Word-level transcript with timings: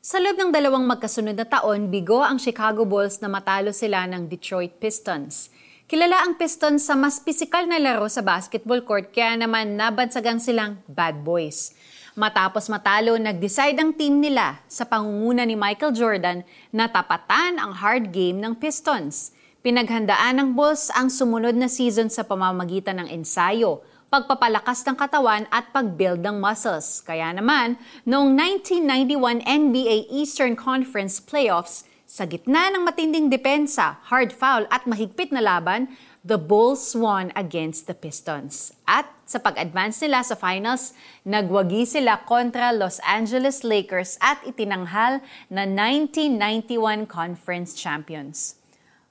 Sa 0.00 0.16
loob 0.16 0.40
ng 0.40 0.48
dalawang 0.48 0.88
magkasunod 0.88 1.36
na 1.36 1.44
taon, 1.44 1.92
bigo 1.92 2.24
ang 2.24 2.40
Chicago 2.40 2.88
Bulls 2.88 3.20
na 3.20 3.28
matalo 3.28 3.68
sila 3.68 4.08
ng 4.08 4.32
Detroit 4.32 4.80
Pistons. 4.80 5.52
Kilala 5.84 6.24
ang 6.24 6.40
Pistons 6.40 6.88
sa 6.88 6.96
mas 6.96 7.20
pisikal 7.20 7.68
na 7.68 7.76
laro 7.76 8.08
sa 8.08 8.24
basketball 8.24 8.80
court 8.80 9.12
kaya 9.12 9.36
naman 9.36 9.76
nabansagang 9.76 10.40
silang 10.40 10.80
bad 10.88 11.20
boys. 11.20 11.76
Matapos 12.16 12.72
matalo, 12.72 13.20
nag-decide 13.20 13.76
ang 13.76 13.92
team 13.92 14.24
nila 14.24 14.64
sa 14.72 14.88
pangunguna 14.88 15.44
ni 15.44 15.52
Michael 15.52 15.92
Jordan 15.92 16.48
na 16.72 16.88
tapatan 16.88 17.60
ang 17.60 17.76
hard 17.76 18.08
game 18.08 18.40
ng 18.40 18.56
Pistons. 18.56 19.36
Pinaghandaan 19.60 20.40
ng 20.40 20.56
Bulls 20.56 20.88
ang 20.96 21.12
sumunod 21.12 21.60
na 21.60 21.68
season 21.68 22.08
sa 22.08 22.24
pamamagitan 22.24 23.04
ng 23.04 23.08
ensayo, 23.12 23.84
pagpapalakas 24.10 24.82
ng 24.82 24.98
katawan 24.98 25.46
at 25.54 25.70
pag-build 25.70 26.18
ng 26.18 26.42
muscles. 26.42 26.98
Kaya 27.06 27.30
naman, 27.30 27.78
noong 28.02 28.34
1991 28.34 29.46
NBA 29.46 30.10
Eastern 30.10 30.58
Conference 30.58 31.22
Playoffs, 31.22 31.86
sa 32.10 32.26
gitna 32.26 32.74
ng 32.74 32.82
matinding 32.82 33.30
depensa, 33.30 34.02
hard 34.10 34.34
foul 34.34 34.66
at 34.66 34.82
mahigpit 34.82 35.30
na 35.30 35.38
laban, 35.38 35.94
the 36.26 36.34
Bulls 36.34 36.90
won 36.90 37.30
against 37.38 37.86
the 37.86 37.94
Pistons. 37.94 38.74
At 38.82 39.06
sa 39.22 39.38
pag-advance 39.38 40.02
nila 40.02 40.26
sa 40.26 40.34
finals, 40.34 40.90
nagwagi 41.22 41.86
sila 41.86 42.18
kontra 42.26 42.74
Los 42.74 42.98
Angeles 43.06 43.62
Lakers 43.62 44.18
at 44.18 44.42
itinanghal 44.42 45.22
na 45.46 45.62
1991 45.62 47.06
conference 47.06 47.78
champions. 47.78 48.59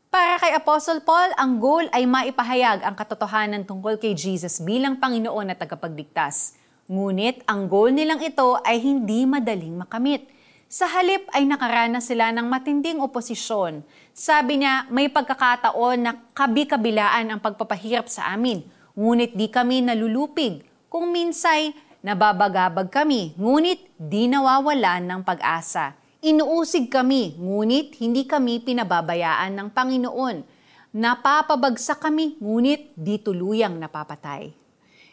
Para 0.10 0.42
kay 0.42 0.58
Apostle 0.58 1.06
Paul, 1.06 1.30
ang 1.38 1.62
goal 1.62 1.86
ay 1.94 2.10
maipahayag 2.10 2.82
ang 2.82 2.98
katotohanan 2.98 3.62
tungkol 3.62 4.02
kay 4.02 4.18
Jesus 4.18 4.58
bilang 4.58 4.98
Panginoon 4.98 5.54
at 5.54 5.62
tagapagligtas. 5.62 6.58
Ngunit 6.90 7.46
ang 7.46 7.70
goal 7.70 7.94
nilang 7.94 8.18
ito 8.26 8.58
ay 8.66 8.82
hindi 8.82 9.30
madaling 9.30 9.78
makamit. 9.78 10.26
Sa 10.66 10.90
halip 10.90 11.30
ay 11.30 11.46
nakaranas 11.46 12.10
sila 12.10 12.34
ng 12.34 12.50
matinding 12.50 12.98
oposisyon. 13.06 13.86
Sabi 14.10 14.66
niya, 14.66 14.90
may 14.90 15.14
pagkakataon 15.14 16.02
na 16.02 16.18
kabi-kabilaan 16.34 17.30
ang 17.30 17.38
pagpapahirap 17.38 18.10
sa 18.10 18.34
amin, 18.34 18.66
ngunit 18.98 19.38
di 19.38 19.46
kami 19.46 19.86
nalulupig. 19.86 20.66
Kung 20.90 21.14
minsay, 21.14 21.70
nababagabag 22.02 22.90
kami, 22.90 23.38
ngunit 23.38 23.94
di 24.02 24.26
nawawalan 24.26 25.06
ng 25.06 25.22
pag-asa. 25.22 25.99
Inuusig 26.20 26.92
kami, 26.92 27.40
ngunit 27.40 27.96
hindi 28.04 28.28
kami 28.28 28.60
pinababayaan 28.60 29.56
ng 29.56 29.68
Panginoon. 29.72 30.44
Napapabagsak 30.92 32.04
kami, 32.04 32.36
ngunit 32.44 32.92
di 32.92 33.24
tuluyang 33.24 33.80
napapatay. 33.80 34.52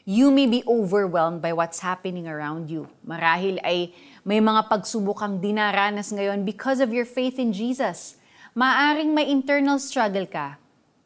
You 0.02 0.34
may 0.34 0.50
be 0.50 0.66
overwhelmed 0.66 1.38
by 1.38 1.54
what's 1.54 1.78
happening 1.78 2.26
around 2.26 2.66
you. 2.66 2.90
Marahil 3.06 3.62
ay 3.62 3.94
may 4.26 4.42
mga 4.42 4.66
pagsubukang 4.66 5.38
dinaranas 5.38 6.10
ngayon 6.10 6.42
because 6.42 6.82
of 6.82 6.90
your 6.90 7.06
faith 7.06 7.38
in 7.38 7.54
Jesus. 7.54 8.18
Maaring 8.58 9.14
may 9.14 9.30
internal 9.30 9.78
struggle 9.78 10.26
ka. 10.26 10.58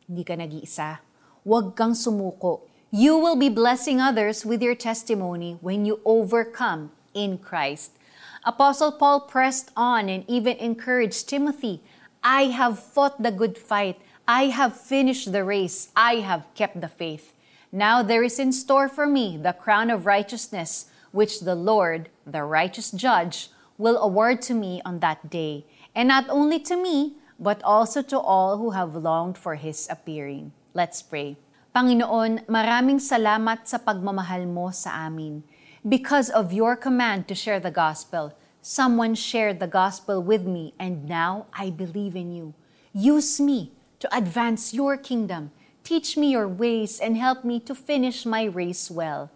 Hindi 0.09 0.25
ka 0.25 0.33
nag-iisa. 0.33 1.05
Huwag 1.45 1.77
kang 1.77 1.93
sumuko. 1.93 2.65
You 2.89 3.21
will 3.21 3.37
be 3.37 3.53
blessing 3.53 4.01
others 4.01 4.49
with 4.49 4.65
your 4.65 4.77
testimony 4.81 5.61
when 5.61 5.85
you 5.85 6.01
overcome 6.09 6.89
in 7.13 7.37
Christ. 7.37 8.00
Apostle 8.45 8.93
Paul 8.93 9.21
pressed 9.21 9.71
on 9.77 10.09
and 10.09 10.25
even 10.29 10.57
encouraged 10.57 11.29
Timothy 11.29 11.83
I 12.23 12.53
have 12.53 12.79
fought 12.79 13.23
the 13.23 13.33
good 13.33 13.57
fight. 13.57 13.97
I 14.29 14.53
have 14.53 14.77
finished 14.77 15.33
the 15.33 15.43
race. 15.43 15.89
I 15.97 16.21
have 16.21 16.53
kept 16.55 16.81
the 16.81 16.89
faith. 16.89 17.33
Now 17.73 18.03
there 18.03 18.23
is 18.23 18.39
in 18.39 18.53
store 18.53 18.89
for 18.89 19.07
me 19.07 19.41
the 19.41 19.57
crown 19.57 19.89
of 19.89 20.05
righteousness, 20.05 20.93
which 21.13 21.41
the 21.41 21.55
Lord, 21.55 22.11
the 22.27 22.45
righteous 22.45 22.91
judge, 22.91 23.49
will 23.79 23.97
award 23.97 24.43
to 24.43 24.55
me 24.55 24.83
on 24.85 25.01
that 25.01 25.31
day. 25.31 25.65
And 25.95 26.09
not 26.09 26.29
only 26.29 26.61
to 26.69 26.77
me, 26.77 27.17
but 27.41 27.65
also 27.65 28.03
to 28.03 28.21
all 28.21 28.59
who 28.59 28.77
have 28.77 28.95
longed 28.95 29.39
for 29.39 29.55
his 29.57 29.89
appearing. 29.89 30.53
Let's 30.75 31.01
pray. 31.01 31.41
Panginoon, 31.73 32.45
maraming 32.45 33.01
salamat 33.01 33.65
sa 33.65 33.81
pagmamahal 33.81 34.45
mo 34.45 34.69
sa 34.77 35.09
amin. 35.09 35.41
Because 35.89 36.29
of 36.29 36.53
your 36.53 36.77
command 36.77 37.27
to 37.29 37.35
share 37.35 37.59
the 37.59 37.71
gospel, 37.71 38.37
someone 38.61 39.15
shared 39.15 39.61
the 39.61 39.67
gospel 39.67 40.23
with 40.23 40.45
me, 40.45 40.75
and 40.79 41.09
now 41.09 41.47
I 41.55 41.71
believe 41.71 42.15
in 42.15 42.33
you. 42.33 42.53
Use 42.93 43.41
me 43.41 43.73
to 44.01 44.15
advance 44.15 44.75
your 44.75 44.99
kingdom. 44.99 45.53
Teach 45.83 46.19
me 46.19 46.33
your 46.33 46.47
ways 46.47 47.01
and 47.01 47.17
help 47.17 47.45
me 47.45 47.61
to 47.61 47.75
finish 47.75 48.27
my 48.27 48.45
race 48.45 48.91
well. 48.91 49.31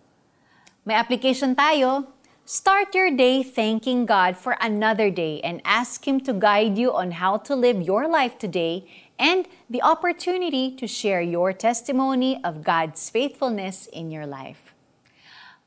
May 0.85 0.93
application 0.93 1.57
tayo. 1.57 2.09
Start 2.45 2.95
your 2.95 3.11
day 3.11 3.43
thanking 3.43 4.05
God 4.05 4.37
for 4.37 4.59
another 4.61 5.09
day 5.09 5.41
and 5.41 5.63
ask 5.65 6.07
Him 6.07 6.21
to 6.29 6.35
guide 6.35 6.77
you 6.77 6.93
on 6.93 7.13
how 7.13 7.39
to 7.39 7.57
live 7.57 7.81
your 7.81 8.07
life 8.07 8.37
today 8.37 8.85
and 9.19 9.49
the 9.71 9.81
opportunity 9.81 10.71
to 10.77 10.87
share 10.87 11.23
your 11.23 11.55
testimony 11.55 12.45
of 12.45 12.63
God's 12.63 13.09
faithfulness 13.09 13.87
in 13.87 14.11
your 14.11 14.27
life. 14.27 14.74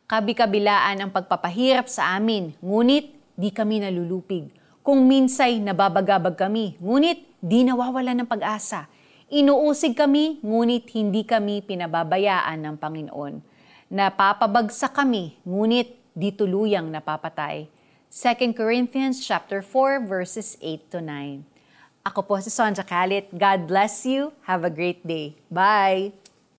Kabi-kabilaan 0.08 1.04
ang 1.04 1.12
pagpapahirap 1.12 1.92
sa 1.92 2.16
amin, 2.16 2.56
ngunit 2.64 3.12
di 3.36 3.52
kami 3.52 3.84
nalulupig. 3.84 4.48
Kung 4.80 5.04
minsay 5.04 5.60
nababagabag 5.60 6.40
kami, 6.40 6.80
ngunit 6.80 7.28
di 7.44 7.68
nawawala 7.68 8.16
ng 8.16 8.24
pag-asa. 8.24 8.88
Inuusig 9.28 10.00
kami, 10.00 10.40
ngunit 10.40 10.88
hindi 10.96 11.28
kami 11.28 11.60
pinababayaan 11.60 12.56
ng 12.56 12.76
Panginoon. 12.80 13.44
Napapabagsak 13.92 14.96
kami, 14.96 15.36
ngunit 15.44 16.00
di 16.16 16.32
tuluyang 16.32 16.88
napapatay. 16.88 17.68
2 18.08 18.56
Corinthians 18.56 19.20
chapter 19.20 19.60
4 19.60 20.08
verses 20.08 20.56
8 20.64 20.88
to 20.88 21.04
9. 21.04 21.44
Ako 22.08 22.24
po 22.24 22.40
si 22.40 22.48
Sonja 22.48 22.88
Kalit. 22.88 23.28
God 23.36 23.68
bless 23.68 24.08
you. 24.08 24.32
Have 24.48 24.64
a 24.64 24.72
great 24.72 25.04
day. 25.04 25.36
Bye! 25.52 26.27